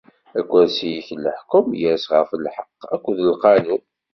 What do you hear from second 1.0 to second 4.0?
n leḥkwem yers ɣef lḥeqq akked lqanun.